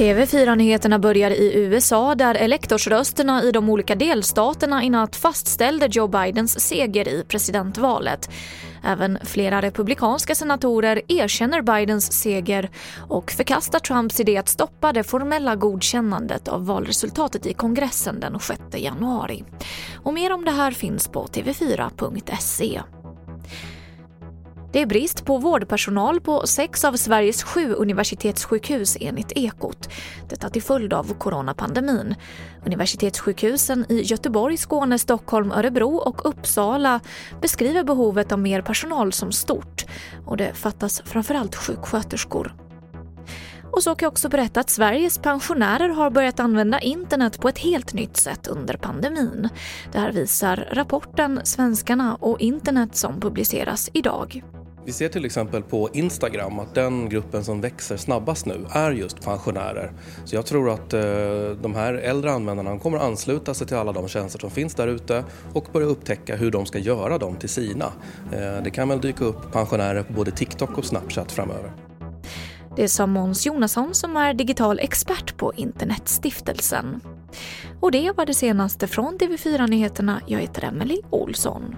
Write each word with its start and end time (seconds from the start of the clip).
TV4-nyheterna 0.00 0.98
börjar 0.98 1.30
i 1.30 1.52
USA 1.54 2.14
där 2.14 2.34
elektorsrösterna 2.34 3.42
i 3.44 3.52
de 3.52 3.70
olika 3.70 3.94
delstaterna 3.94 4.84
i 4.84 4.90
natt 4.90 5.16
fastställde 5.16 5.86
Joe 5.86 6.08
Bidens 6.08 6.60
seger 6.60 7.08
i 7.08 7.24
presidentvalet. 7.28 8.30
Även 8.84 9.18
flera 9.24 9.62
republikanska 9.62 10.34
senatorer 10.34 11.02
erkänner 11.08 11.62
Bidens 11.62 12.12
seger 12.12 12.70
och 13.08 13.30
förkastar 13.30 13.78
Trumps 13.78 14.20
idé 14.20 14.36
att 14.36 14.48
stoppa 14.48 14.92
det 14.92 15.02
formella 15.02 15.56
godkännandet 15.56 16.48
av 16.48 16.66
valresultatet 16.66 17.46
i 17.46 17.54
kongressen 17.54 18.20
den 18.20 18.40
6 18.40 18.60
januari. 18.74 19.44
Och 19.96 20.14
mer 20.14 20.32
om 20.32 20.44
det 20.44 20.50
här 20.50 20.70
finns 20.70 21.08
på 21.08 21.26
tv4.se. 21.26 22.80
Det 24.72 24.82
är 24.82 24.86
brist 24.86 25.24
på 25.24 25.38
vårdpersonal 25.38 26.20
på 26.20 26.46
sex 26.46 26.84
av 26.84 26.96
Sveriges 26.96 27.42
sju 27.42 27.74
universitetssjukhus 27.74 28.96
enligt 29.00 29.32
Ekot. 29.36 29.88
Detta 30.28 30.50
till 30.50 30.62
följd 30.62 30.92
av 30.92 31.14
coronapandemin. 31.18 32.14
Universitetssjukhusen 32.66 33.86
i 33.88 34.02
Göteborg, 34.02 34.56
Skåne, 34.56 34.98
Stockholm, 34.98 35.52
Örebro 35.52 35.96
och 35.96 36.28
Uppsala 36.28 37.00
beskriver 37.40 37.84
behovet 37.84 38.32
av 38.32 38.38
mer 38.38 38.62
personal 38.62 39.12
som 39.12 39.32
stort 39.32 39.86
och 40.26 40.36
det 40.36 40.54
fattas 40.54 41.02
framförallt 41.04 41.56
sjuksköterskor. 41.56 42.54
Och 43.72 43.82
så 43.82 43.94
kan 43.94 44.06
jag 44.06 44.12
också 44.12 44.28
berätta 44.28 44.60
att 44.60 44.70
Sveriges 44.70 45.18
pensionärer 45.18 45.88
har 45.88 46.10
börjat 46.10 46.40
använda 46.40 46.80
internet 46.80 47.40
på 47.40 47.48
ett 47.48 47.58
helt 47.58 47.94
nytt 47.94 48.16
sätt 48.16 48.46
under 48.46 48.74
pandemin. 48.74 49.48
Det 49.92 49.98
här 49.98 50.12
visar 50.12 50.68
rapporten 50.72 51.40
Svenskarna 51.44 52.14
och 52.14 52.40
internet 52.40 52.96
som 52.96 53.20
publiceras 53.20 53.90
idag. 53.92 54.42
Vi 54.90 54.94
ser 54.94 55.08
till 55.08 55.24
exempel 55.24 55.62
på 55.62 55.88
Instagram 55.92 56.58
att 56.58 56.74
den 56.74 57.08
gruppen 57.08 57.44
som 57.44 57.60
växer 57.60 57.96
snabbast 57.96 58.46
nu 58.46 58.66
är 58.70 58.90
just 58.90 59.22
pensionärer. 59.22 59.92
Så 60.24 60.36
jag 60.36 60.46
tror 60.46 60.70
att 60.70 60.92
eh, 60.92 61.00
de 61.62 61.74
här 61.74 61.94
äldre 61.94 62.32
användarna 62.32 62.78
kommer 62.78 62.98
ansluta 62.98 63.54
sig 63.54 63.66
till 63.66 63.76
alla 63.76 63.92
de 63.92 64.08
tjänster 64.08 64.38
som 64.38 64.50
finns 64.50 64.74
där 64.74 64.88
ute 64.88 65.24
och 65.52 65.66
börja 65.72 65.86
upptäcka 65.86 66.36
hur 66.36 66.50
de 66.50 66.66
ska 66.66 66.78
göra 66.78 67.18
dem 67.18 67.36
till 67.36 67.48
sina. 67.48 67.92
Eh, 68.32 68.62
det 68.64 68.70
kan 68.70 68.88
väl 68.88 69.00
dyka 69.00 69.24
upp 69.24 69.52
pensionärer 69.52 70.02
på 70.02 70.12
både 70.12 70.30
TikTok 70.30 70.78
och 70.78 70.84
Snapchat 70.84 71.32
framöver. 71.32 71.72
Det 72.76 72.88
sa 72.88 73.06
Måns 73.06 73.46
Jonasson 73.46 73.94
som 73.94 74.16
är 74.16 74.34
digital 74.34 74.78
expert 74.78 75.36
på 75.36 75.52
Internetstiftelsen. 75.56 77.00
Och 77.80 77.92
det 77.92 78.12
var 78.16 78.26
det 78.26 78.34
senaste 78.34 78.86
från 78.86 79.18
TV4 79.18 79.66
Nyheterna. 79.66 80.20
Jag 80.26 80.40
heter 80.40 80.64
Emily 80.64 81.00
Olsson. 81.10 81.76